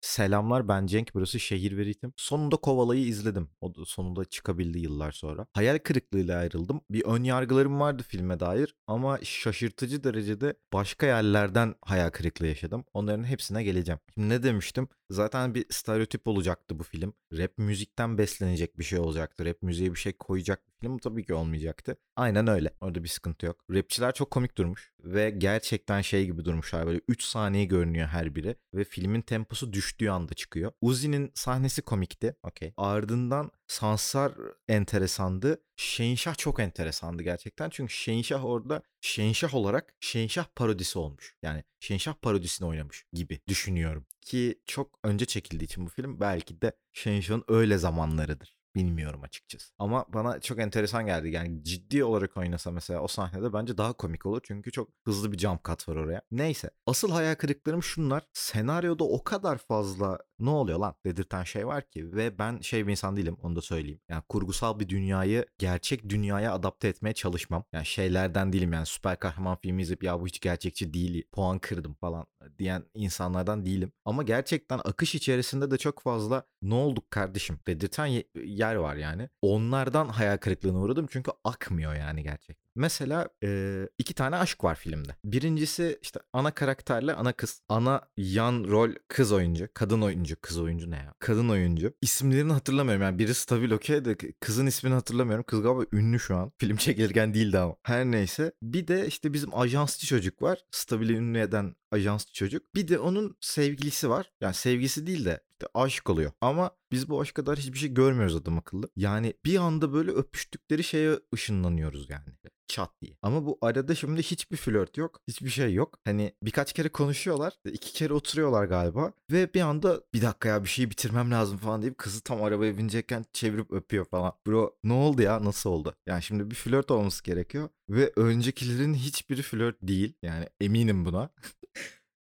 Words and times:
Selamlar 0.00 0.68
ben 0.68 0.86
Cenk 0.86 1.14
burası 1.14 1.40
Şehir 1.40 1.76
ve. 1.78 1.88
Sonunda 2.16 2.56
Kovala'yı 2.56 3.06
izledim. 3.06 3.48
O 3.60 3.74
da 3.74 3.84
sonunda 3.84 4.24
çıkabildi 4.24 4.78
yıllar 4.78 5.12
sonra. 5.12 5.46
Hayal 5.52 5.78
kırıklığıyla 5.78 6.38
ayrıldım. 6.38 6.80
Bir 6.90 7.04
ön 7.04 7.22
yargılarım 7.22 7.80
vardı 7.80 8.02
filme 8.08 8.40
dair 8.40 8.74
ama 8.86 9.18
şaşırtıcı 9.22 10.04
derecede 10.04 10.54
başka 10.72 11.06
yerlerden 11.06 11.74
hayal 11.82 12.10
kırıklığı 12.10 12.46
yaşadım. 12.46 12.84
Onların 12.94 13.24
hepsine 13.24 13.64
geleceğim. 13.64 14.00
Şimdi 14.14 14.28
ne 14.28 14.42
demiştim? 14.42 14.88
Zaten 15.10 15.54
bir 15.54 15.66
stereotip 15.70 16.28
olacaktı 16.28 16.78
bu 16.78 16.82
film. 16.82 17.14
Rap 17.32 17.58
müzikten 17.58 18.18
beslenecek 18.18 18.78
bir 18.78 18.84
şey 18.84 18.98
olacaktı. 18.98 19.44
Rap 19.44 19.62
müziğe 19.62 19.94
bir 19.94 19.98
şey 19.98 20.12
koyacak 20.12 20.62
film 20.80 20.98
tabii 20.98 21.24
ki 21.24 21.34
olmayacaktı. 21.34 21.96
Aynen 22.16 22.46
öyle. 22.46 22.70
Orada 22.80 23.04
bir 23.04 23.08
sıkıntı 23.08 23.46
yok. 23.46 23.64
Rapçiler 23.70 24.14
çok 24.14 24.30
komik 24.30 24.58
durmuş 24.58 24.92
ve 25.04 25.30
gerçekten 25.30 26.00
şey 26.00 26.26
gibi 26.26 26.44
durmuşlar 26.44 26.86
böyle 26.86 27.00
3 27.08 27.22
saniye 27.22 27.64
görünüyor 27.64 28.08
her 28.08 28.34
biri 28.34 28.56
ve 28.74 28.84
filmin 28.84 29.20
temposu 29.20 29.72
düştüğü 29.72 30.08
anda 30.08 30.34
çıkıyor. 30.34 30.72
Uzi'nin 30.80 31.32
sahnesi 31.34 31.82
komikti. 31.82 32.36
Okey. 32.42 32.72
Ardından 32.76 33.50
Sansar 33.66 34.32
enteresandı. 34.68 35.62
Şehinşah 35.76 36.34
çok 36.34 36.60
enteresandı 36.60 37.22
gerçekten. 37.22 37.70
Çünkü 37.70 37.94
Şehinşah 37.94 38.44
orada 38.44 38.82
Şehinşah 39.00 39.54
olarak 39.54 39.94
Şehinşah 40.00 40.46
parodisi 40.56 40.98
olmuş. 40.98 41.36
Yani 41.42 41.64
Şehinşah 41.80 42.14
parodisini 42.14 42.68
oynamış 42.68 43.04
gibi 43.12 43.40
düşünüyorum. 43.48 44.06
Ki 44.20 44.60
çok 44.66 44.98
önce 45.04 45.26
çekildiği 45.26 45.64
için 45.64 45.86
bu 45.86 45.90
film 45.90 46.20
belki 46.20 46.62
de 46.62 46.72
Şehinşah'ın 46.92 47.44
öyle 47.48 47.78
zamanlarıdır. 47.78 48.57
Bilmiyorum 48.78 49.20
açıkçası. 49.22 49.74
Ama 49.78 50.06
bana 50.08 50.40
çok 50.40 50.58
enteresan 50.58 51.06
geldi. 51.06 51.28
Yani 51.30 51.64
ciddi 51.64 52.04
olarak 52.04 52.36
oynasa 52.36 52.70
mesela 52.70 53.00
o 53.00 53.08
sahnede 53.08 53.52
bence 53.52 53.78
daha 53.78 53.92
komik 53.92 54.26
olur. 54.26 54.40
Çünkü 54.44 54.72
çok 54.72 54.88
hızlı 55.04 55.32
bir 55.32 55.38
jump 55.38 55.64
cut 55.64 55.88
var 55.88 55.96
oraya. 55.96 56.22
Neyse. 56.30 56.70
Asıl 56.86 57.10
hayal 57.10 57.34
kırıklarım 57.34 57.82
şunlar. 57.82 58.22
Senaryoda 58.32 59.04
o 59.04 59.24
kadar 59.24 59.58
fazla 59.58 60.18
ne 60.38 60.50
oluyor 60.50 60.78
lan 60.78 60.94
dedirten 61.04 61.44
şey 61.44 61.66
var 61.66 61.90
ki 61.90 62.12
ve 62.12 62.38
ben 62.38 62.60
şey 62.60 62.86
bir 62.86 62.90
insan 62.90 63.16
değilim 63.16 63.36
onu 63.42 63.56
da 63.56 63.60
söyleyeyim. 63.60 64.00
Yani 64.08 64.22
kurgusal 64.28 64.80
bir 64.80 64.88
dünyayı 64.88 65.46
gerçek 65.58 66.08
dünyaya 66.08 66.54
adapte 66.54 66.88
etmeye 66.88 67.14
çalışmam. 67.14 67.64
Yani 67.72 67.86
şeylerden 67.86 68.52
değilim 68.52 68.72
yani 68.72 68.86
süper 68.86 69.18
kahraman 69.18 69.56
filmi 69.56 69.82
izleyip 69.82 70.02
ya 70.02 70.20
bu 70.20 70.26
hiç 70.26 70.40
gerçekçi 70.40 70.94
değil 70.94 71.24
puan 71.32 71.58
kırdım 71.58 71.94
falan 71.94 72.26
diyen 72.58 72.84
insanlardan 72.94 73.66
değilim. 73.66 73.92
Ama 74.04 74.22
gerçekten 74.22 74.80
akış 74.84 75.14
içerisinde 75.14 75.70
de 75.70 75.78
çok 75.78 76.02
fazla 76.02 76.42
ne 76.62 76.74
olduk 76.74 77.10
kardeşim 77.10 77.58
dedirten 77.66 78.22
yer 78.44 78.67
var 78.76 78.96
yani. 78.96 79.28
Onlardan 79.42 80.08
hayal 80.08 80.36
kırıklığına 80.36 80.78
uğradım 80.78 81.06
çünkü 81.10 81.30
akmıyor 81.44 81.94
yani 81.94 82.22
gerçekten. 82.22 82.67
Mesela 82.76 83.28
e, 83.44 83.88
iki 83.98 84.14
tane 84.14 84.36
aşk 84.36 84.64
var 84.64 84.74
filmde. 84.74 85.16
Birincisi 85.24 85.98
işte 86.02 86.20
ana 86.32 86.50
karakterle 86.50 87.14
ana 87.14 87.32
kız. 87.32 87.62
Ana 87.68 88.02
yan 88.16 88.64
rol 88.64 88.90
kız 89.08 89.32
oyuncu. 89.32 89.68
Kadın 89.74 90.02
oyuncu. 90.02 90.36
Kız 90.40 90.58
oyuncu 90.58 90.90
ne 90.90 90.96
ya? 90.96 91.14
Kadın 91.18 91.48
oyuncu. 91.48 91.92
İsimlerini 92.02 92.52
hatırlamıyorum. 92.52 93.02
Yani 93.02 93.18
biri 93.18 93.34
stabil 93.34 93.70
okey 93.70 94.04
de 94.04 94.16
kızın 94.40 94.66
ismini 94.66 94.94
hatırlamıyorum. 94.94 95.44
Kız 95.44 95.62
galiba 95.62 95.84
ünlü 95.92 96.20
şu 96.20 96.36
an. 96.36 96.52
Film 96.58 96.76
çekilirken 96.76 97.34
değildi 97.34 97.58
ama. 97.58 97.76
Her 97.82 98.04
neyse. 98.04 98.52
Bir 98.62 98.88
de 98.88 99.06
işte 99.06 99.32
bizim 99.32 99.54
ajansçı 99.54 100.06
çocuk 100.06 100.42
var. 100.42 100.58
Stabil'i 100.70 101.12
ünlü 101.12 101.38
eden 101.38 101.74
ajansçı 101.90 102.34
çocuk. 102.34 102.74
Bir 102.74 102.88
de 102.88 102.98
onun 102.98 103.36
sevgilisi 103.40 104.10
var. 104.10 104.32
Yani 104.40 104.54
sevgisi 104.54 105.06
değil 105.06 105.24
de 105.24 105.40
işte 105.60 105.66
aşık 105.74 106.10
oluyor. 106.10 106.32
Ama 106.40 106.70
biz 106.92 107.08
bu 107.08 107.20
aşk 107.20 107.34
kadar 107.34 107.58
hiçbir 107.58 107.78
şey 107.78 107.94
görmüyoruz 107.94 108.36
adam 108.36 108.58
akıllı. 108.58 108.88
Yani 108.96 109.34
bir 109.44 109.56
anda 109.56 109.92
böyle 109.92 110.10
öpüştükleri 110.10 110.84
şeye 110.84 111.18
ışınlanıyoruz 111.34 112.10
yani 112.10 112.24
çat 112.68 112.90
diye. 113.02 113.16
Ama 113.22 113.46
bu 113.46 113.58
arada 113.62 113.94
şimdi 113.94 114.22
hiçbir 114.22 114.56
flört 114.56 114.96
yok. 114.96 115.20
Hiçbir 115.28 115.48
şey 115.50 115.74
yok. 115.74 115.98
Hani 116.04 116.32
birkaç 116.42 116.72
kere 116.72 116.88
konuşuyorlar. 116.88 117.52
iki 117.64 117.92
kere 117.92 118.12
oturuyorlar 118.12 118.64
galiba. 118.64 119.12
Ve 119.30 119.54
bir 119.54 119.60
anda 119.60 120.00
bir 120.14 120.22
dakika 120.22 120.48
ya 120.48 120.64
bir 120.64 120.68
şeyi 120.68 120.90
bitirmem 120.90 121.30
lazım 121.30 121.58
falan 121.58 121.82
deyip 121.82 121.98
kızı 121.98 122.20
tam 122.20 122.42
arabaya 122.42 122.78
binecekken 122.78 123.24
çevirip 123.32 123.72
öpüyor 123.72 124.04
falan. 124.04 124.32
Bro 124.46 124.76
ne 124.84 124.92
oldu 124.92 125.22
ya 125.22 125.44
nasıl 125.44 125.70
oldu? 125.70 125.94
Yani 126.06 126.22
şimdi 126.22 126.50
bir 126.50 126.56
flört 126.56 126.90
olması 126.90 127.24
gerekiyor. 127.24 127.68
Ve 127.90 128.12
öncekilerin 128.16 128.94
hiçbiri 128.94 129.42
flört 129.42 129.76
değil. 129.82 130.14
Yani 130.22 130.48
eminim 130.60 131.04
buna. 131.04 131.30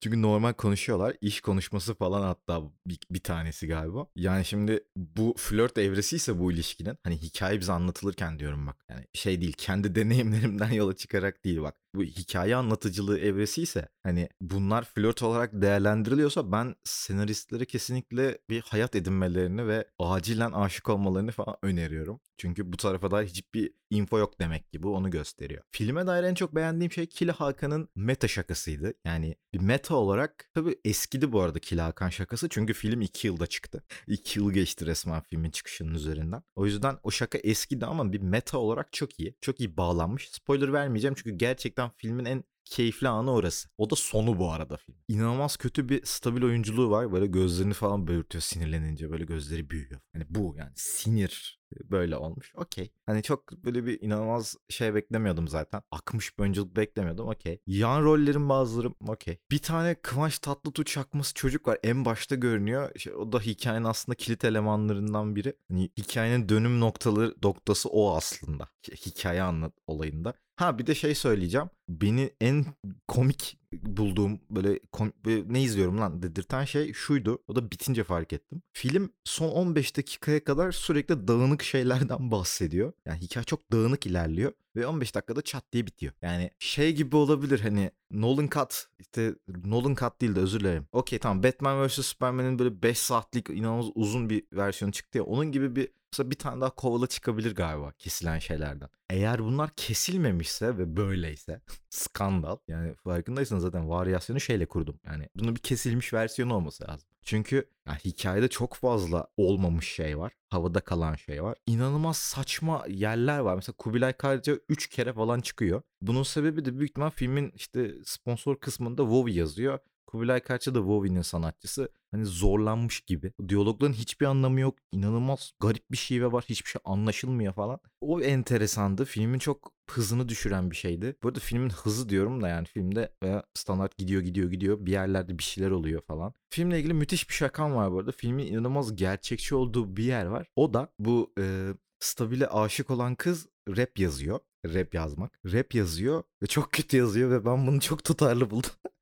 Çünkü 0.07 0.23
normal 0.23 0.53
konuşuyorlar. 0.53 1.17
İş 1.21 1.41
konuşması 1.41 1.95
falan 1.95 2.23
hatta 2.23 2.63
bir, 2.87 2.99
bir 3.11 3.21
tanesi 3.21 3.67
galiba. 3.69 4.07
Yani 4.17 4.45
şimdi 4.45 4.85
bu 4.97 5.35
flört 5.39 5.79
evresiyse 5.79 6.39
bu 6.39 6.53
ilişkinin 6.53 6.99
hani 7.03 7.17
hikaye 7.17 7.61
bize 7.61 7.73
anlatılırken 7.73 8.39
diyorum 8.39 8.67
bak. 8.67 8.77
Yani 8.91 9.07
şey 9.15 9.41
değil 9.41 9.53
kendi 9.59 9.95
deneyimlerimden 9.95 10.71
yola 10.73 10.97
çıkarak 10.97 11.45
değil 11.45 11.63
bak 11.63 11.77
bu 11.97 12.03
hikaye 12.03 12.57
anlatıcılığı 12.57 13.19
evresi 13.19 13.63
ise 13.63 13.89
hani 14.03 14.29
bunlar 14.41 14.85
flört 14.85 15.23
olarak 15.23 15.51
değerlendiriliyorsa 15.53 16.53
ben 16.53 16.75
senaristlere 16.85 17.65
kesinlikle 17.65 18.39
bir 18.51 18.61
hayat 18.61 18.97
edinmelerini 18.97 19.67
ve 19.67 19.89
acilen 19.99 20.53
aşık 20.53 20.89
olmalarını 20.89 21.31
falan 21.31 21.57
öneriyorum. 21.63 22.21
Çünkü 22.39 22.73
bu 22.73 22.77
tarafa 22.77 23.11
dair 23.11 23.27
hiçbir 23.27 23.73
info 23.91 24.19
yok 24.19 24.41
demek 24.41 24.73
ki 24.73 24.83
bu 24.83 24.95
onu 24.95 25.11
gösteriyor. 25.11 25.63
Filme 25.71 26.07
dair 26.07 26.25
en 26.25 26.35
çok 26.35 26.55
beğendiğim 26.55 26.93
şey 26.93 27.07
Kila 27.07 27.33
Hakan'ın 27.33 27.89
meta 27.95 28.29
şakasıydı. 28.29 28.95
Yani 29.05 29.37
bir 29.53 29.61
meta 29.61 29.95
olarak 29.95 30.51
tabii 30.55 30.77
eskidi 30.85 31.33
bu 31.33 31.41
arada 31.41 31.59
Kila 31.59 31.85
Hakan 31.85 32.09
şakası 32.09 32.49
çünkü 32.49 32.73
film 32.73 33.01
2 33.01 33.27
yılda 33.27 33.47
çıktı. 33.47 33.85
2 34.07 34.39
yıl 34.39 34.53
geçti 34.53 34.87
resmen 34.87 35.21
filmin 35.21 35.51
çıkışının 35.51 35.95
üzerinden. 35.95 36.43
O 36.57 36.67
yüzden 36.67 36.99
o 37.03 37.11
şaka 37.11 37.39
eskidi 37.39 37.87
ama 37.87 38.13
bir 38.13 38.21
meta 38.21 38.59
olarak 38.59 38.93
çok 38.93 39.21
iyi. 39.21 39.37
Çok 39.41 39.61
iyi 39.61 39.77
bağlanmış. 39.77 40.29
Spoiler 40.31 40.73
vermeyeceğim 40.73 41.15
çünkü 41.15 41.31
gerçekten 41.31 41.86
gerçekten 41.87 41.91
filmin 41.97 42.25
en 42.25 42.45
keyifli 42.65 43.09
anı 43.09 43.33
orası. 43.33 43.69
O 43.79 43.91
da 43.91 43.97
sonu 43.97 44.39
bu 44.39 44.53
arada 44.53 44.77
film. 44.77 44.97
İnanılmaz 45.09 45.57
kötü 45.57 45.89
bir 45.89 46.05
stabil 46.05 46.43
oyunculuğu 46.43 46.91
var. 46.91 47.13
Böyle 47.13 47.27
gözlerini 47.27 47.75
falan 47.75 48.07
böğürtüyor 48.07 48.43
sinirlenince. 48.43 49.11
Böyle 49.11 49.25
gözleri 49.25 49.71
büyüyor. 49.71 50.01
Hani 50.13 50.25
bu 50.29 50.55
yani 50.59 50.73
sinir 50.75 51.61
böyle 51.85 52.17
olmuş. 52.17 52.53
Okey. 52.57 52.93
Hani 53.07 53.23
çok 53.23 53.53
böyle 53.53 53.87
bir 53.87 54.01
inanılmaz 54.01 54.57
şey 54.69 54.95
beklemiyordum 54.95 55.49
zaten. 55.49 55.83
Akmış 55.91 56.39
bir 56.39 56.43
oyunculuk 56.43 56.77
beklemiyordum. 56.77 57.29
Okey. 57.29 57.61
Yan 57.67 58.03
rollerin 58.03 58.49
bazıları 58.49 58.91
okey. 59.09 59.39
Bir 59.51 59.59
tane 59.59 59.95
Kıvanç 59.95 60.39
Tatlıtuğ 60.39 60.85
çakması 60.85 61.35
çocuk 61.35 61.69
var. 61.69 61.79
En 61.83 62.05
başta 62.05 62.35
görünüyor. 62.35 62.91
İşte 62.95 63.15
o 63.15 63.33
da 63.33 63.41
hikayenin 63.41 63.85
aslında 63.85 64.17
kilit 64.17 64.45
elemanlarından 64.45 65.37
biri. 65.37 65.57
Hani 65.69 65.91
hikayenin 65.99 66.49
dönüm 66.49 66.81
noktaları 66.81 67.35
noktası 67.43 67.89
o 67.89 68.17
aslında. 68.17 68.69
Hikaye 69.07 69.43
anlat 69.43 69.73
olayında. 69.87 70.35
Ha 70.57 70.79
bir 70.79 70.87
de 70.87 70.95
şey 70.95 71.15
söyleyeceğim. 71.15 71.71
Beni 71.89 72.31
en 72.41 72.67
komik 73.09 73.59
bulduğum 73.73 74.41
böyle, 74.51 74.79
kom- 74.79 75.53
ne 75.53 75.63
izliyorum 75.63 76.01
lan 76.01 76.23
dedirten 76.23 76.65
şey 76.65 76.93
şuydu. 76.93 77.43
O 77.49 77.57
da 77.57 77.71
bitince 77.71 78.05
fark 78.05 78.33
ettim. 78.33 78.63
Film 78.73 79.13
son 79.25 79.49
15 79.49 79.97
dakikaya 79.97 80.45
kadar 80.45 80.73
sürekli 80.73 81.29
dağınık 81.29 81.63
şeylerden 81.63 82.31
bahsediyor. 82.31 82.93
Yani 83.05 83.21
hikaye 83.21 83.45
çok 83.45 83.73
dağınık 83.73 84.07
ilerliyor 84.07 84.53
ve 84.77 84.87
15 84.87 85.15
dakikada 85.15 85.43
çat 85.43 85.73
diye 85.73 85.87
bitiyor. 85.87 86.13
Yani 86.23 86.51
şey 86.59 86.95
gibi 86.95 87.17
olabilir 87.17 87.61
hani 87.61 87.91
Nolan 88.11 88.49
Cut 88.49 88.87
işte 88.99 89.35
Nolan 89.65 89.95
Cut 89.95 90.21
değil 90.21 90.35
de 90.35 90.41
özür 90.41 90.61
dilerim. 90.61 90.87
Okey 90.93 91.19
tamam 91.19 91.43
Batman 91.43 91.87
vs 91.87 91.93
Superman'in 92.07 92.59
böyle 92.59 92.83
5 92.83 92.99
saatlik 92.99 93.51
inanılmaz 93.51 93.87
uzun 93.95 94.31
bir 94.31 94.45
versiyonu 94.53 94.93
çıktı 94.93 95.19
ya 95.19 95.25
onun 95.25 95.53
gibi 95.53 95.77
bir 95.77 95.89
Mesela 96.13 96.31
bir 96.31 96.37
tane 96.37 96.61
daha 96.61 96.71
kovala 96.71 97.07
çıkabilir 97.07 97.55
galiba 97.55 97.93
kesilen 97.99 98.39
şeylerden. 98.39 98.89
Eğer 99.11 99.39
bunlar 99.45 99.71
kesilmemişse 99.77 100.79
ve 100.79 100.97
böyleyse 100.97 101.61
skandal. 101.91 102.57
Yani 102.69 102.95
farkındaysanız 102.95 103.63
zaten 103.63 103.89
varyasyonu 103.89 104.41
şeyle 104.41 104.67
kurdum. 104.67 105.01
Yani 105.07 105.29
bunun 105.35 105.55
bir 105.55 105.61
kesilmiş 105.61 106.13
versiyonu 106.13 106.55
olması 106.55 106.85
lazım. 106.89 107.09
Çünkü 107.23 107.71
yani 107.87 107.99
hikayede 108.05 108.49
çok 108.49 108.75
fazla 108.75 109.27
olmamış 109.37 109.89
şey 109.95 110.19
var. 110.19 110.33
Havada 110.49 110.81
kalan 110.81 111.15
şey 111.15 111.43
var. 111.43 111.57
İnanılmaz 111.67 112.17
saçma 112.17 112.85
yerler 112.89 113.39
var. 113.39 113.55
Mesela 113.55 113.77
Kubilay 113.77 114.13
Karca 114.13 114.59
3 114.69 114.89
kere 114.89 115.13
falan 115.13 115.41
çıkıyor. 115.41 115.83
Bunun 116.01 116.23
sebebi 116.23 116.65
de 116.65 116.79
büyük 116.79 116.91
ihtimal 116.91 117.11
filmin 117.11 117.53
işte 117.55 117.95
sponsor 118.05 118.61
kısmında 118.61 119.03
WoW 119.03 119.33
yazıyor. 119.33 119.79
Kubilay 120.07 120.41
Karça 120.41 120.75
da 120.75 120.79
WoW'nin 120.79 121.23
sanatçısı. 121.23 121.89
Hani 122.11 122.25
zorlanmış 122.25 123.01
gibi. 123.01 123.33
Diyalogların 123.49 123.93
hiçbir 123.93 124.27
anlamı 124.27 124.61
yok. 124.61 124.79
İnanılmaz 124.93 125.53
garip 125.61 125.91
bir 125.91 125.97
şive 125.97 126.33
var. 126.33 126.45
Hiçbir 126.49 126.71
şey 126.71 126.81
anlaşılmıyor 126.85 127.53
falan. 127.53 127.79
O 128.01 128.21
enteresandı. 128.21 129.05
Filmin 129.05 129.39
çok 129.39 129.73
hızını 129.91 130.29
düşüren 130.29 130.71
bir 130.71 130.77
şeydi. 130.77 131.17
Bu 131.23 131.29
arada 131.29 131.41
filmin 131.41 131.71
hızı 131.71 132.09
diyorum 132.09 132.43
da 132.43 132.49
yani 132.49 132.67
filmde 132.67 133.13
veya 133.23 133.43
standart 133.55 133.99
gidiyor 133.99 134.23
gidiyor 134.23 134.51
gidiyor. 134.51 134.87
Bir 134.87 134.93
yerlerde 134.93 135.39
bir 135.39 135.43
şeyler 135.43 135.71
oluyor 135.71 136.03
falan. 136.03 136.35
Filmle 136.51 136.79
ilgili 136.79 136.95
müthiş 136.95 137.29
bir 137.29 137.35
şakam 137.35 137.75
var 137.75 137.93
bu 137.93 137.99
arada. 137.99 138.13
Filmin 138.13 138.47
inanılmaz 138.47 138.97
gerçekçi 138.97 139.55
olduğu 139.55 139.97
bir 139.97 140.05
yer 140.05 140.27
var. 140.27 140.47
O 140.57 140.75
da 140.75 140.89
bu 140.99 141.33
e, 141.39 141.69
Stabil'e 142.01 142.47
aşık 142.49 142.91
olan 142.91 143.15
kız 143.15 143.49
rap 143.69 143.99
yazıyor. 143.99 144.41
Rap 144.67 144.95
yazmak. 144.95 145.41
Rap 145.53 145.75
yazıyor 145.75 146.23
ve 146.43 146.47
çok 146.47 146.73
kötü 146.73 146.97
yazıyor 146.97 147.31
ve 147.31 147.45
ben 147.45 147.67
bunu 147.67 147.81
çok 147.81 148.05
tutarlı 148.05 148.51
buldum. 148.51 148.71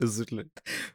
Özür 0.00 0.26
dilerim. 0.26 0.50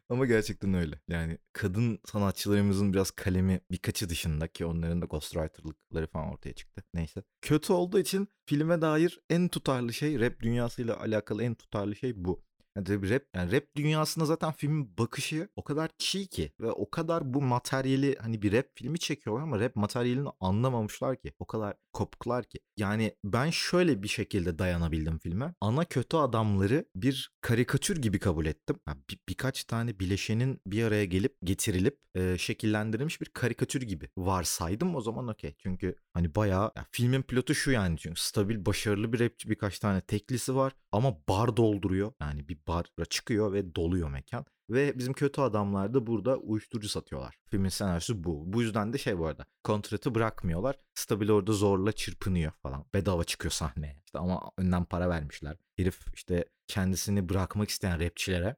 Ama 0.10 0.26
gerçekten 0.26 0.74
öyle. 0.74 1.00
Yani 1.08 1.38
kadın 1.54 2.00
sanatçılarımızın 2.06 2.94
biraz 2.94 3.12
kalemi 3.12 3.62
birkaçı 3.72 4.10
dışında 4.10 4.48
ki 4.48 4.66
onların 4.66 5.02
da 5.02 5.06
ghostwriter'lıkları 5.06 6.08
falan 6.08 6.34
ortaya 6.34 6.54
çıktı. 6.54 6.84
Neyse. 6.94 7.24
Kötü 7.42 7.74
olduğu 7.74 8.00
için 8.00 8.28
filme 8.46 8.82
dair 8.82 9.20
en 9.30 9.48
tutarlı 9.48 9.94
şey 9.94 10.20
rap 10.20 10.40
dünyasıyla 10.40 11.00
alakalı 11.00 11.44
en 11.44 11.56
tutarlı 11.56 11.96
şey 11.96 12.26
bu. 12.26 12.44
Yani 12.76 12.86
tabii 12.86 13.10
rap, 13.10 13.24
yani 13.36 13.52
rap 13.52 13.64
dünyasında 13.76 14.26
zaten 14.26 14.52
filmin 14.52 14.98
bakışı 14.98 15.50
o 15.56 15.64
kadar 15.64 15.90
çiğ 15.98 16.28
ki 16.28 16.52
ve 16.60 16.72
o 16.72 16.90
kadar 16.90 17.34
bu 17.34 17.42
materyali 17.42 18.16
hani 18.22 18.42
bir 18.42 18.54
rap 18.54 18.66
filmi 18.76 19.00
çekiyorlar 19.00 19.44
ama 19.44 19.60
rap 19.60 19.76
materyalini 19.76 20.30
anlamamışlar 20.40 21.16
ki. 21.22 21.34
O 21.40 21.46
kadar 21.46 21.74
kopuklar 21.94 22.44
ki. 22.46 22.60
Yani 22.78 23.16
ben 23.24 23.50
şöyle 23.50 24.04
bir 24.04 24.08
şekilde 24.08 24.60
dayanabildim 24.60 25.18
filme. 25.20 25.54
Ana 25.62 25.86
kötü 25.86 26.18
adamları 26.18 26.86
bir 26.96 27.32
karikatür 27.42 28.02
gibi 28.02 28.20
kabul 28.20 28.46
ettim. 28.46 28.76
Yani 28.88 28.98
bir, 29.10 29.20
birkaç 29.30 29.64
tane 29.64 30.00
bileşenin 30.00 30.62
bir 30.68 30.84
araya 30.84 31.06
gelip 31.06 31.38
getirilip 31.44 32.00
e, 32.16 32.38
şekillendirilmiş 32.38 33.22
bir 33.22 33.26
karikatür 33.26 33.82
gibi 33.82 34.10
varsaydım 34.18 34.96
o 34.96 35.02
zaman 35.02 35.28
okey. 35.28 35.56
Çünkü 35.60 35.96
hani 36.14 36.36
bayağı 36.36 36.72
ya 36.76 36.86
filmin 36.92 37.22
pilotu 37.22 37.56
şu 37.56 37.72
yani 37.72 37.98
çünkü 37.98 38.22
stabil 38.22 38.66
başarılı 38.66 39.14
bir 39.14 39.20
rapçi 39.20 39.50
birkaç 39.50 39.80
tane 39.80 40.02
teklisi 40.02 40.56
var 40.56 40.74
ama 40.92 41.18
bar 41.30 41.58
dolduruyor. 41.58 42.14
Yani 42.22 42.48
bir 42.48 42.58
bara 42.68 43.06
çıkıyor 43.06 43.54
ve 43.54 43.76
doluyor 43.76 44.10
mekan. 44.10 44.46
Ve 44.70 44.98
bizim 45.00 45.14
kötü 45.14 45.42
adamlar 45.42 45.94
da 45.94 46.08
burada 46.08 46.38
uyuşturucu 46.38 46.90
satıyorlar. 46.90 47.36
Filmin 47.52 47.70
senaryosu 47.70 48.24
bu. 48.24 48.54
Bu 48.54 48.62
yüzden 48.62 48.94
de 48.94 48.98
şey 48.98 49.18
bu 49.18 49.28
arada 49.28 49.46
kontratı 49.64 50.16
bırakmıyorlar. 50.16 50.76
Stabil 50.96 51.30
orada 51.30 51.54
zorla 51.54 51.92
çırpınıyor 51.92 52.52
falan. 52.52 52.86
Bedava 52.94 53.24
çıkıyor 53.24 53.52
sahneye. 53.52 54.02
İşte 54.06 54.20
ama 54.20 54.52
önden 54.58 54.86
para 54.86 55.10
vermişler. 55.10 55.58
Herif 55.78 56.00
işte 56.16 56.46
kendisini 56.68 57.30
bırakmak 57.30 57.70
isteyen 57.70 58.00
rapçilere 58.00 58.56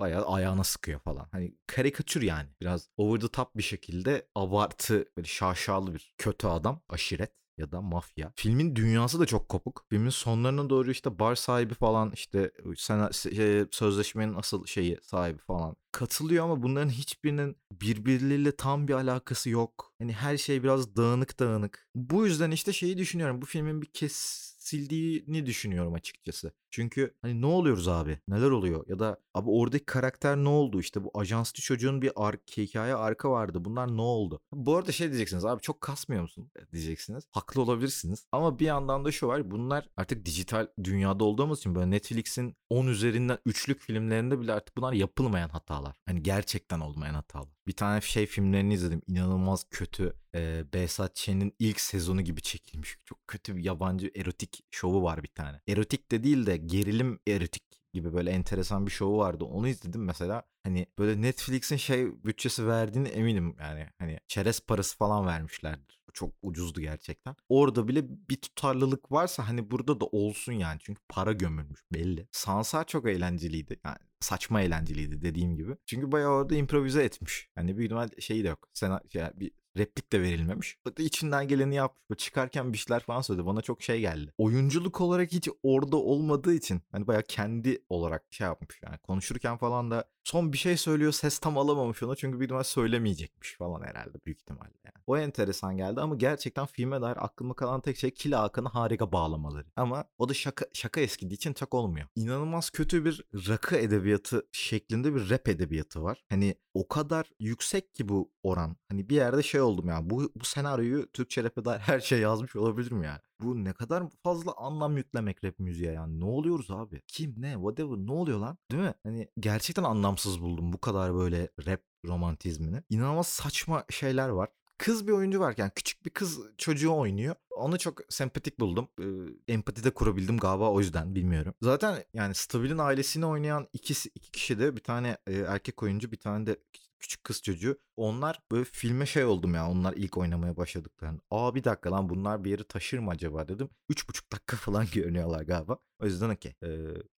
bayağı 0.00 0.26
ayağına 0.26 0.64
sıkıyor 0.64 1.00
falan. 1.00 1.28
Hani 1.32 1.54
karikatür 1.66 2.22
yani. 2.22 2.48
Biraz 2.60 2.88
over 2.96 3.20
the 3.20 3.28
top 3.28 3.56
bir 3.56 3.62
şekilde 3.62 4.28
abartı 4.34 5.04
böyle 5.16 5.28
şaşalı 5.28 5.94
bir 5.94 6.14
kötü 6.18 6.46
adam. 6.46 6.80
Aşiret 6.88 7.32
ya 7.58 7.72
da 7.72 7.80
mafya. 7.80 8.32
Filmin 8.36 8.76
dünyası 8.76 9.20
da 9.20 9.26
çok 9.26 9.48
kopuk. 9.48 9.86
Filmin 9.90 10.10
sonlarına 10.10 10.70
doğru 10.70 10.90
işte 10.90 11.18
bar 11.18 11.34
sahibi 11.34 11.74
falan 11.74 12.12
işte 12.14 12.50
sen 12.76 13.10
şey, 13.10 13.64
sözleşmenin 13.70 14.34
asıl 14.34 14.66
şeyi 14.66 14.98
sahibi 15.02 15.38
falan 15.38 15.76
katılıyor 15.92 16.44
ama 16.44 16.62
bunların 16.62 16.88
hiçbirinin 16.88 17.56
birbirleriyle 17.72 18.56
tam 18.56 18.88
bir 18.88 18.92
alakası 18.94 19.50
yok. 19.50 19.92
Hani 19.98 20.12
her 20.12 20.36
şey 20.36 20.62
biraz 20.62 20.96
dağınık 20.96 21.38
dağınık. 21.40 21.88
Bu 21.94 22.26
yüzden 22.26 22.50
işte 22.50 22.72
şeyi 22.72 22.98
düşünüyorum. 22.98 23.42
Bu 23.42 23.46
filmin 23.46 23.82
bir 23.82 23.86
kesildiğini 23.86 25.46
düşünüyorum 25.46 25.94
açıkçası. 25.94 26.52
Çünkü 26.74 27.14
hani 27.22 27.40
ne 27.40 27.46
oluyoruz 27.46 27.88
abi? 27.88 28.18
Neler 28.28 28.50
oluyor? 28.50 28.84
Ya 28.88 28.98
da 28.98 29.18
abi 29.34 29.50
oradaki 29.50 29.84
karakter 29.84 30.36
ne 30.36 30.48
oldu? 30.48 30.80
İşte 30.80 31.04
bu 31.04 31.10
ajanslı 31.14 31.62
çocuğun 31.62 32.02
bir 32.02 32.12
ar 32.16 32.36
hikaye 32.56 32.94
arka 32.94 33.30
vardı. 33.30 33.64
Bunlar 33.64 33.96
ne 33.96 34.00
oldu? 34.00 34.40
Bu 34.52 34.76
arada 34.76 34.92
şey 34.92 35.08
diyeceksiniz 35.08 35.44
abi 35.44 35.62
çok 35.62 35.80
kasmıyor 35.80 36.22
musun? 36.22 36.50
Diyeceksiniz. 36.72 37.24
Haklı 37.30 37.62
olabilirsiniz. 37.62 38.26
Ama 38.32 38.58
bir 38.58 38.66
yandan 38.66 39.04
da 39.04 39.12
şu 39.12 39.26
var. 39.26 39.50
Bunlar 39.50 39.88
artık 39.96 40.24
dijital 40.24 40.66
dünyada 40.84 41.24
olduğumuz 41.24 41.58
için 41.58 41.74
böyle 41.74 41.90
Netflix'in 41.90 42.56
10 42.70 42.86
üzerinden 42.86 43.38
üçlük 43.46 43.80
filmlerinde 43.80 44.40
bile 44.40 44.52
artık 44.52 44.76
bunlar 44.76 44.92
yapılmayan 44.92 45.48
hatalar. 45.48 45.96
Hani 46.06 46.22
gerçekten 46.22 46.80
olmayan 46.80 47.14
hatalar. 47.14 47.48
Bir 47.66 47.72
tane 47.72 48.00
şey 48.00 48.26
filmlerini 48.26 48.74
izledim. 48.74 49.02
İnanılmaz 49.06 49.66
kötü. 49.70 50.14
Ee, 50.34 50.64
Behzat 50.72 51.16
Ç'nin 51.16 51.54
ilk 51.58 51.80
sezonu 51.80 52.22
gibi 52.22 52.42
çekilmiş. 52.42 52.96
Çok 53.04 53.28
kötü 53.28 53.56
bir 53.56 53.64
yabancı 53.64 54.10
erotik 54.16 54.64
şovu 54.70 55.02
var 55.02 55.22
bir 55.22 55.28
tane. 55.28 55.60
Erotik 55.68 56.10
de 56.10 56.24
değil 56.24 56.46
de 56.46 56.56
gerilim 56.66 57.18
erotik 57.28 57.62
gibi 57.94 58.12
böyle 58.12 58.30
enteresan 58.30 58.86
bir 58.86 58.90
şovu 58.90 59.18
vardı. 59.18 59.44
Onu 59.44 59.68
izledim 59.68 60.04
mesela. 60.04 60.42
Hani 60.64 60.86
böyle 60.98 61.22
Netflix'in 61.22 61.76
şey 61.76 62.24
bütçesi 62.24 62.66
verdiğini 62.66 63.08
eminim 63.08 63.56
yani. 63.60 63.88
Hani 63.98 64.18
çerez 64.28 64.60
parası 64.60 64.96
falan 64.96 65.26
vermişlerdir. 65.26 66.00
Çok 66.12 66.34
ucuzdu 66.42 66.80
gerçekten. 66.80 67.36
Orada 67.48 67.88
bile 67.88 68.08
bir 68.08 68.36
tutarlılık 68.36 69.12
varsa 69.12 69.48
hani 69.48 69.70
burada 69.70 70.00
da 70.00 70.04
olsun 70.04 70.52
yani. 70.52 70.78
Çünkü 70.80 71.00
para 71.08 71.32
gömülmüş 71.32 71.80
belli. 71.92 72.28
Sansar 72.32 72.86
çok 72.86 73.08
eğlenceliydi. 73.08 73.80
Yani 73.84 73.98
saçma 74.20 74.60
eğlenceliydi 74.62 75.22
dediğim 75.22 75.56
gibi. 75.56 75.76
Çünkü 75.86 76.12
bayağı 76.12 76.30
orada 76.30 76.54
improvize 76.54 77.04
etmiş. 77.04 77.48
Hani 77.54 77.78
bir 77.78 77.84
ihtimal 77.84 78.08
şeyi 78.20 78.44
de 78.44 78.48
yok. 78.48 78.68
Sena, 78.74 79.00
şey, 79.12 79.22
bir 79.34 79.50
replik 79.76 80.12
de 80.12 80.22
verilmemiş. 80.22 80.78
İçinden 80.98 81.48
geleni 81.48 81.74
yapmış. 81.74 82.18
Çıkarken 82.18 82.72
bir 82.72 82.78
şeyler 82.78 83.00
falan 83.00 83.20
söyledi. 83.20 83.46
Bana 83.46 83.60
çok 83.60 83.82
şey 83.82 84.00
geldi. 84.00 84.32
Oyunculuk 84.38 85.00
olarak 85.00 85.32
hiç 85.32 85.48
orada 85.62 85.96
olmadığı 85.96 86.54
için 86.54 86.82
hani 86.92 87.06
bayağı 87.06 87.22
kendi 87.22 87.84
olarak 87.88 88.24
şey 88.30 88.44
yapmış. 88.44 88.80
Yani 88.82 88.98
konuşurken 88.98 89.56
falan 89.56 89.90
da 89.90 90.04
son 90.24 90.52
bir 90.52 90.58
şey 90.58 90.76
söylüyor 90.76 91.12
ses 91.12 91.38
tam 91.38 91.58
alamamış 91.58 92.02
ona 92.02 92.16
çünkü 92.16 92.40
bir 92.40 92.44
ihtimal 92.44 92.62
söylemeyecekmiş 92.62 93.56
falan 93.56 93.82
herhalde 93.82 94.18
büyük 94.26 94.40
ihtimalle 94.40 94.72
yani. 94.84 94.94
O 95.06 95.18
enteresan 95.18 95.76
geldi 95.76 96.00
ama 96.00 96.14
gerçekten 96.14 96.66
filme 96.66 97.00
dair 97.02 97.24
aklıma 97.24 97.54
kalan 97.54 97.80
tek 97.80 97.96
şey 97.96 98.10
Kila 98.10 98.42
Hakan'ı 98.42 98.68
harika 98.68 99.12
bağlamaları. 99.12 99.66
Ama 99.76 100.04
o 100.18 100.28
da 100.28 100.34
şaka, 100.34 100.66
şaka 100.72 101.00
eskidiği 101.00 101.36
için 101.36 101.52
çok 101.52 101.74
olmuyor. 101.74 102.06
İnanılmaz 102.16 102.70
kötü 102.70 103.04
bir 103.04 103.24
rakı 103.48 103.76
edebiyatı 103.76 104.46
şeklinde 104.52 105.14
bir 105.14 105.30
rap 105.30 105.48
edebiyatı 105.48 106.02
var. 106.02 106.24
Hani 106.28 106.54
o 106.74 106.88
kadar 106.88 107.30
yüksek 107.40 107.94
ki 107.94 108.08
bu 108.08 108.32
oran. 108.42 108.76
Hani 108.88 109.08
bir 109.08 109.16
yerde 109.16 109.42
şey 109.42 109.60
oldum 109.60 109.88
ya 109.88 110.10
bu, 110.10 110.32
bu 110.36 110.44
senaryoyu 110.44 111.12
Türkçe 111.12 111.44
rap'e 111.44 111.64
dair 111.64 111.78
her 111.78 112.00
şey 112.00 112.20
yazmış 112.20 112.56
olabilir 112.56 112.92
mi 112.92 113.06
yani? 113.06 113.20
Bu 113.40 113.64
ne 113.64 113.72
kadar 113.72 114.04
fazla 114.22 114.52
anlam 114.56 114.96
yüklemek 114.96 115.44
rap 115.44 115.58
müziğe 115.58 115.92
yani. 115.92 116.20
Ne 116.20 116.24
oluyoruz 116.24 116.70
abi? 116.70 117.02
Kim 117.06 117.34
ne 117.38 117.52
whatever 117.52 117.96
ne 117.96 118.12
oluyor 118.12 118.38
lan? 118.38 118.58
Değil 118.70 118.82
mi? 118.82 118.94
Hani 119.02 119.28
gerçekten 119.40 119.82
anlamsız 119.84 120.42
buldum 120.42 120.72
bu 120.72 120.80
kadar 120.80 121.14
böyle 121.14 121.48
rap 121.66 121.80
romantizmini. 122.06 122.82
İnanılmaz 122.90 123.26
saçma 123.26 123.84
şeyler 123.90 124.28
var 124.28 124.48
kız 124.78 125.06
bir 125.06 125.12
oyuncu 125.12 125.40
varken 125.40 125.70
küçük 125.74 126.04
bir 126.04 126.10
kız 126.10 126.40
çocuğu 126.58 126.96
oynuyor. 126.96 127.34
Onu 127.50 127.78
çok 127.78 128.00
sempatik 128.08 128.60
buldum. 128.60 128.88
Ee, 129.00 129.04
empati 129.52 129.84
de 129.84 129.90
kurabildim 129.90 130.38
galiba 130.38 130.70
o 130.70 130.80
yüzden 130.80 131.14
bilmiyorum. 131.14 131.54
Zaten 131.62 132.04
yani 132.14 132.34
Stabil'in 132.34 132.78
ailesini 132.78 133.26
oynayan 133.26 133.68
ikisi, 133.72 134.10
iki 134.14 134.30
kişi 134.30 134.58
de 134.58 134.76
bir 134.76 134.82
tane 134.82 135.16
e, 135.26 135.32
erkek 135.34 135.82
oyuncu 135.82 136.12
bir 136.12 136.16
tane 136.16 136.46
de 136.46 136.56
küçük 137.04 137.24
kız 137.24 137.42
çocuğu. 137.42 137.78
Onlar 137.96 138.40
böyle 138.52 138.64
filme 138.64 139.06
şey 139.06 139.24
oldum 139.24 139.54
ya 139.54 139.70
onlar 139.70 139.92
ilk 139.92 140.18
oynamaya 140.18 140.56
başladıklarında. 140.56 141.22
Aa 141.30 141.54
bir 141.54 141.64
dakika 141.64 141.92
lan 141.92 142.08
bunlar 142.08 142.44
bir 142.44 142.50
yeri 142.50 142.64
taşır 142.64 142.98
mı 142.98 143.10
acaba 143.10 143.48
dedim. 143.48 143.68
Üç 143.88 144.08
buçuk 144.08 144.32
dakika 144.32 144.56
falan 144.66 144.86
görünüyorlar 144.94 145.42
galiba. 145.42 145.78
O 146.02 146.06
yüzden 146.06 146.30
okey. 146.30 146.54
Ee, 146.62 146.68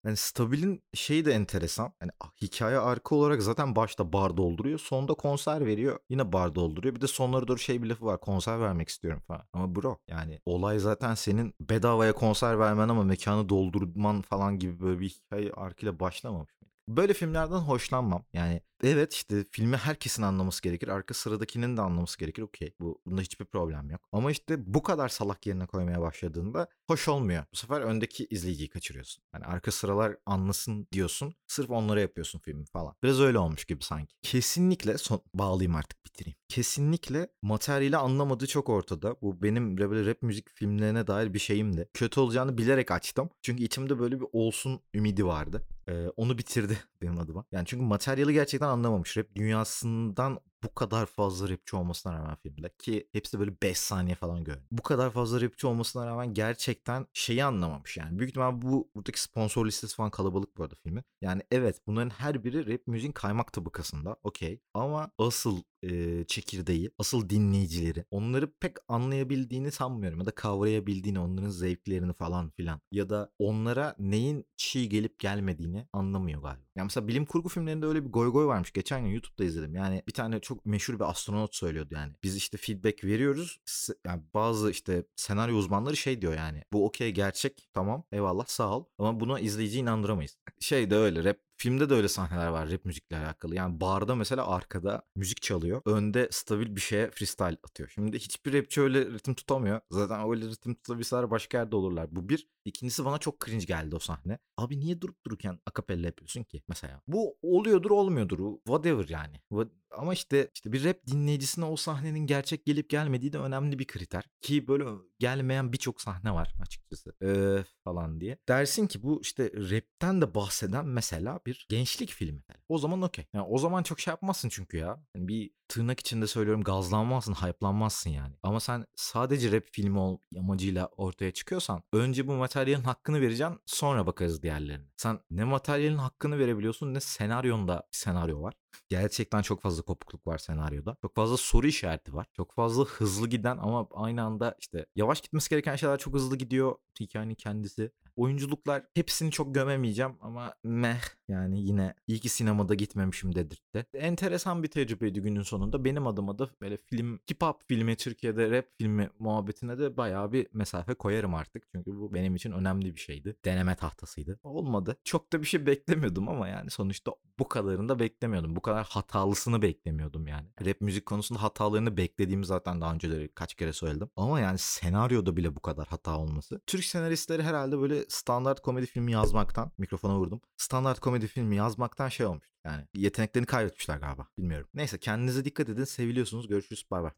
yani 0.04 0.16
Stabil'in 0.16 0.82
şeyi 0.94 1.24
de 1.24 1.32
enteresan. 1.32 1.92
Yani 2.00 2.10
hikaye 2.42 2.78
arka 2.78 3.14
olarak 3.14 3.42
zaten 3.42 3.76
başta 3.76 4.12
bar 4.12 4.36
dolduruyor. 4.36 4.78
Sonda 4.78 5.14
konser 5.14 5.66
veriyor. 5.66 5.98
Yine 6.10 6.32
bar 6.32 6.54
dolduruyor. 6.54 6.94
Bir 6.94 7.00
de 7.00 7.06
sonlara 7.06 7.48
doğru 7.48 7.58
şey 7.58 7.82
bir 7.82 7.88
lafı 7.88 8.04
var. 8.04 8.20
Konser 8.20 8.60
vermek 8.60 8.88
istiyorum 8.88 9.22
falan. 9.26 9.42
Ama 9.52 9.74
bro 9.74 9.98
yani 10.08 10.40
olay 10.46 10.78
zaten 10.78 11.14
senin 11.14 11.54
bedavaya 11.60 12.12
konser 12.12 12.58
vermen 12.58 12.88
ama 12.88 13.04
mekanı 13.04 13.48
doldurman 13.48 14.22
falan 14.22 14.58
gibi 14.58 14.80
böyle 14.80 15.00
bir 15.00 15.08
hikaye 15.08 15.52
arkayla 15.52 16.00
başlamamış. 16.00 16.55
Böyle 16.88 17.14
filmlerden 17.14 17.56
hoşlanmam. 17.56 18.24
Yani 18.32 18.60
evet 18.82 19.14
işte 19.14 19.44
filmi 19.50 19.76
herkesin 19.76 20.22
anlaması 20.22 20.62
gerekir. 20.62 20.88
Arka 20.88 21.14
sıradakinin 21.14 21.76
de 21.76 21.80
anlaması 21.80 22.18
gerekir. 22.18 22.42
Okey. 22.42 22.74
Bu, 22.80 23.00
bunda 23.06 23.20
hiçbir 23.20 23.44
problem 23.44 23.90
yok. 23.90 24.00
Ama 24.12 24.30
işte 24.30 24.74
bu 24.74 24.82
kadar 24.82 25.08
salak 25.08 25.46
yerine 25.46 25.66
koymaya 25.66 26.00
başladığında 26.00 26.68
hoş 26.86 27.08
olmuyor. 27.08 27.44
Bu 27.52 27.56
sefer 27.56 27.80
öndeki 27.80 28.26
izleyiciyi 28.30 28.68
kaçırıyorsun. 28.68 29.24
Yani 29.34 29.44
arka 29.44 29.70
sıralar 29.70 30.16
anlasın 30.26 30.88
diyorsun. 30.92 31.34
Sırf 31.46 31.70
onlara 31.70 32.00
yapıyorsun 32.00 32.38
filmi 32.38 32.64
falan. 32.66 32.94
Biraz 33.02 33.20
öyle 33.20 33.38
olmuş 33.38 33.64
gibi 33.64 33.84
sanki. 33.84 34.14
Kesinlikle 34.22 34.98
son 34.98 35.20
bağlayayım 35.34 35.74
artık 35.74 36.04
bitireyim. 36.04 36.36
Kesinlikle 36.48 37.28
materyali 37.42 37.96
anlamadığı 37.96 38.46
çok 38.46 38.68
ortada. 38.68 39.16
Bu 39.22 39.42
benim 39.42 39.78
böyle 39.78 40.10
rap 40.10 40.22
müzik 40.22 40.50
filmlerine 40.50 41.06
dair 41.06 41.34
bir 41.34 41.38
şeyim 41.38 41.76
de. 41.76 41.88
Kötü 41.94 42.20
olacağını 42.20 42.58
bilerek 42.58 42.90
açtım. 42.90 43.30
Çünkü 43.42 43.62
içimde 43.62 43.98
böyle 43.98 44.20
bir 44.20 44.26
olsun 44.32 44.80
ümidi 44.94 45.26
vardı. 45.26 45.66
Ee, 45.88 46.08
onu 46.16 46.38
bitirdi 46.38 46.78
benim 47.02 47.18
adıma. 47.20 47.44
Yani 47.52 47.66
çünkü 47.66 47.84
materyali 47.84 48.32
gerçekten 48.32 48.68
anlamamış. 48.68 49.16
Rap 49.16 49.26
dünyasından 49.36 50.40
bu 50.62 50.74
kadar 50.74 51.06
fazla 51.06 51.48
rapçi 51.48 51.76
olmasına 51.76 52.14
rağmen 52.14 52.36
filmde 52.36 52.68
ki 52.78 53.08
hepsi 53.12 53.38
böyle 53.38 53.52
5 53.62 53.78
saniye 53.78 54.14
falan 54.14 54.44
gör. 54.44 54.56
Bu 54.70 54.82
kadar 54.82 55.10
fazla 55.10 55.40
rapçi 55.40 55.66
olmasına 55.66 56.06
rağmen 56.06 56.34
gerçekten 56.34 57.06
şeyi 57.12 57.44
anlamamış 57.44 57.96
yani. 57.96 58.18
Büyük 58.18 58.30
ihtimal 58.30 58.62
bu 58.62 58.90
buradaki 58.94 59.22
sponsor 59.22 59.66
listesi 59.66 59.96
falan 59.96 60.10
kalabalık 60.10 60.56
bu 60.56 60.62
arada 60.62 60.74
filmin. 60.82 61.04
Yani 61.20 61.42
evet 61.50 61.80
bunların 61.86 62.10
her 62.10 62.44
biri 62.44 62.72
rap 62.74 62.86
müziğin 62.86 63.12
kaymak 63.12 63.52
tabakasında 63.52 64.16
okey. 64.22 64.60
Ama 64.74 65.10
asıl 65.18 65.62
e, 65.90 66.24
çekirdeği, 66.24 66.90
asıl 66.98 67.28
dinleyicileri 67.30 68.04
onları 68.10 68.52
pek 68.60 68.76
anlayabildiğini 68.88 69.72
sanmıyorum 69.72 70.20
ya 70.20 70.26
da 70.26 70.30
kavrayabildiğini, 70.30 71.18
onların 71.18 71.50
zevklerini 71.50 72.12
falan 72.12 72.50
filan 72.50 72.80
ya 72.92 73.10
da 73.10 73.32
onlara 73.38 73.94
neyin 73.98 74.44
çiğ 74.56 74.88
gelip 74.88 75.18
gelmediğini 75.18 75.86
anlamıyor 75.92 76.42
galiba. 76.42 76.66
Yani 76.76 76.84
mesela 76.84 77.08
bilim 77.08 77.24
kurgu 77.26 77.48
filmlerinde 77.48 77.86
öyle 77.86 78.04
bir 78.04 78.10
goy 78.10 78.32
goy 78.32 78.46
varmış. 78.46 78.72
Geçen 78.72 79.04
gün 79.04 79.10
YouTube'da 79.10 79.44
izledim. 79.44 79.74
Yani 79.74 80.02
bir 80.08 80.12
tane 80.12 80.40
çok 80.40 80.66
meşhur 80.66 80.94
bir 80.94 81.10
astronot 81.10 81.54
söylüyordu 81.54 81.94
yani. 81.94 82.12
Biz 82.22 82.36
işte 82.36 82.58
feedback 82.58 83.04
veriyoruz. 83.04 83.58
Yani 84.06 84.22
bazı 84.34 84.70
işte 84.70 85.04
senaryo 85.16 85.56
uzmanları 85.56 85.96
şey 85.96 86.22
diyor 86.22 86.34
yani. 86.34 86.62
Bu 86.72 86.86
okey 86.86 87.10
gerçek 87.10 87.68
tamam 87.74 88.04
eyvallah 88.12 88.46
sağ 88.46 88.76
ol. 88.76 88.84
Ama 88.98 89.20
buna 89.20 89.40
izleyici 89.40 89.78
inandıramayız. 89.78 90.36
Şey 90.60 90.90
de 90.90 90.96
öyle 90.96 91.24
rap 91.24 91.45
Filmde 91.58 91.90
de 91.90 91.94
öyle 91.94 92.08
sahneler 92.08 92.46
var 92.46 92.70
rap 92.70 92.84
müzikle 92.84 93.16
alakalı. 93.18 93.54
Yani 93.54 93.80
barda 93.80 94.14
mesela 94.14 94.46
arkada 94.46 95.02
müzik 95.16 95.42
çalıyor. 95.42 95.82
Önde 95.86 96.28
stabil 96.30 96.76
bir 96.76 96.80
şeye 96.80 97.10
freestyle 97.10 97.56
atıyor. 97.64 97.88
Şimdi 97.94 98.18
hiçbir 98.18 98.52
rapçi 98.52 98.80
öyle 98.80 99.06
ritim 99.06 99.34
tutamıyor. 99.34 99.80
Zaten 99.90 100.30
öyle 100.30 100.46
ritim 100.46 100.74
tutabilseler 100.74 101.30
başka 101.30 101.58
yerde 101.58 101.76
olurlar. 101.76 102.06
Bu 102.16 102.28
bir. 102.28 102.48
İkincisi 102.64 103.04
bana 103.04 103.18
çok 103.18 103.46
cringe 103.46 103.64
geldi 103.64 103.96
o 103.96 103.98
sahne. 103.98 104.38
Abi 104.56 104.80
niye 104.80 105.00
durup 105.00 105.24
dururken 105.26 105.58
akapella 105.66 106.06
yapıyorsun 106.06 106.42
ki 106.42 106.62
mesela? 106.68 107.00
Bu 107.08 107.36
oluyordur 107.42 107.90
olmuyordur. 107.90 108.56
Whatever 108.66 109.08
yani. 109.08 109.40
What- 109.50 109.70
Ama 109.90 110.12
işte 110.12 110.50
işte 110.54 110.72
bir 110.72 110.84
rap 110.84 111.06
dinleyicisine 111.06 111.64
o 111.64 111.76
sahnenin 111.76 112.26
gerçek 112.26 112.66
gelip 112.66 112.90
gelmediği 112.90 113.32
de 113.32 113.38
önemli 113.38 113.78
bir 113.78 113.86
kriter. 113.86 114.24
Ki 114.40 114.68
böyle 114.68 114.84
gelmeyen 115.18 115.72
birçok 115.72 116.00
sahne 116.00 116.34
var 116.34 116.54
açıkçası. 116.62 117.12
Ee, 117.22 117.64
falan 117.84 118.20
diye. 118.20 118.38
Dersin 118.48 118.86
ki 118.86 119.02
bu 119.02 119.20
işte 119.22 119.52
rapten 119.54 120.20
de 120.20 120.34
bahseden 120.34 120.86
mesela 120.86 121.40
bir 121.46 121.66
gençlik 121.70 122.10
filmi. 122.10 122.42
O 122.68 122.78
zaman 122.78 123.02
okey. 123.02 123.26
Yani 123.32 123.46
o 123.46 123.58
zaman 123.58 123.82
çok 123.82 124.00
şey 124.00 124.10
yapmazsın 124.12 124.48
çünkü 124.48 124.76
ya. 124.76 125.04
Yani 125.16 125.28
bir 125.28 125.50
tırnak 125.68 126.00
içinde 126.00 126.26
söylüyorum 126.26 126.62
gazlanmazsın, 126.64 127.34
hype'lanmazsın 127.34 128.10
yani. 128.10 128.34
Ama 128.42 128.60
sen 128.60 128.86
sadece 128.96 129.52
rap 129.52 129.64
filmi 129.72 129.98
ol 129.98 130.18
amacıyla 130.38 130.86
ortaya 130.86 131.30
çıkıyorsan 131.32 131.82
önce 131.92 132.26
bu 132.26 132.32
materyalin 132.32 132.84
hakkını 132.84 133.20
vereceksin 133.20 133.60
sonra 133.66 134.06
bakarız 134.06 134.42
diğerlerine. 134.42 134.86
Sen 134.96 135.20
ne 135.30 135.44
materyalin 135.44 135.96
hakkını 135.96 136.38
verebiliyorsun 136.38 136.94
ne 136.94 137.00
senaryonda 137.00 137.88
senaryo 137.90 138.42
var. 138.42 138.54
Gerçekten 138.88 139.42
çok 139.42 139.62
fazla 139.62 139.75
kopukluk 139.82 140.26
var 140.26 140.38
senaryoda. 140.38 140.96
Çok 141.02 141.14
fazla 141.14 141.36
soru 141.36 141.66
işareti 141.66 142.14
var. 142.14 142.26
Çok 142.32 142.54
fazla 142.54 142.84
hızlı 142.84 143.28
giden 143.28 143.58
ama 143.58 143.88
aynı 143.94 144.22
anda 144.22 144.54
işte 144.58 144.86
yavaş 144.96 145.20
gitmesi 145.20 145.50
gereken 145.50 145.76
şeyler 145.76 145.98
çok 145.98 146.14
hızlı 146.14 146.36
gidiyor. 146.36 146.74
Hikayenin 147.00 147.34
kendisi. 147.34 147.90
Oyunculuklar 148.16 148.82
hepsini 148.94 149.30
çok 149.30 149.54
gömemeyeceğim 149.54 150.16
ama 150.20 150.54
meh 150.64 151.00
yani 151.28 151.62
yine 151.62 151.94
iyi 152.06 152.20
ki 152.20 152.28
sinemada 152.28 152.74
gitmemişim 152.74 153.34
dedirtti. 153.34 153.86
Enteresan 153.94 154.62
bir 154.62 154.68
tecrübeydi 154.68 155.20
günün 155.20 155.42
sonunda. 155.42 155.84
Benim 155.84 156.06
adıma 156.06 156.38
da 156.38 156.50
böyle 156.60 156.76
film, 156.76 157.18
hip 157.30 157.42
hop 157.42 157.62
filmi, 157.68 157.96
Türkiye'de 157.96 158.50
rap 158.50 158.66
filmi 158.78 159.10
muhabbetine 159.18 159.78
de 159.78 159.96
bayağı 159.96 160.32
bir 160.32 160.46
mesafe 160.52 160.94
koyarım 160.94 161.34
artık. 161.34 161.64
Çünkü 161.74 161.90
bu 161.90 162.14
benim 162.14 162.36
için 162.36 162.52
önemli 162.52 162.94
bir 162.94 163.00
şeydi. 163.00 163.36
Deneme 163.44 163.74
tahtasıydı. 163.76 164.40
Olmadı. 164.42 164.96
Çok 165.04 165.32
da 165.32 165.42
bir 165.42 165.46
şey 165.46 165.66
beklemiyordum 165.66 166.28
ama 166.28 166.48
yani 166.48 166.70
sonuçta 166.70 167.12
bu 167.38 167.48
kadarını 167.48 167.88
da 167.88 167.98
beklemiyordum. 167.98 168.56
Bu 168.56 168.60
kadar 168.60 168.86
hatalısını 168.86 169.62
beklemiyordum 169.62 170.26
yani. 170.26 170.48
Rap 170.66 170.80
müzik 170.80 171.06
konusunda 171.06 171.42
hatalarını 171.42 171.96
beklediğimi 171.96 172.46
zaten 172.46 172.80
daha 172.80 172.94
önceleri 172.94 173.28
kaç 173.34 173.54
kere 173.54 173.72
söyledim. 173.72 174.10
Ama 174.16 174.40
yani 174.40 174.58
senaryoda 174.58 175.36
bile 175.36 175.56
bu 175.56 175.60
kadar 175.60 175.86
hata 175.86 176.18
olması. 176.18 176.60
Türk 176.66 176.84
senaristleri 176.84 177.42
herhalde 177.42 177.80
böyle 177.80 178.04
standart 178.08 178.60
komedi 178.60 178.86
filmi 178.86 179.12
yazmaktan, 179.12 179.70
mikrofona 179.78 180.18
vurdum. 180.18 180.40
Standart 180.56 181.00
komedi 181.16 181.26
filmi 181.32 181.56
yazmaktan 181.56 182.08
şey 182.08 182.26
olmuş. 182.26 182.46
Yani 182.64 182.84
yeteneklerini 182.94 183.46
kaybetmişler 183.46 183.96
galiba. 183.96 184.26
Bilmiyorum. 184.38 184.68
Neyse 184.74 184.98
kendinize 184.98 185.44
dikkat 185.44 185.68
edin. 185.68 185.84
Seviliyorsunuz. 185.84 186.48
Görüşürüz. 186.48 186.84
Bay 186.90 187.02
bay. 187.02 187.10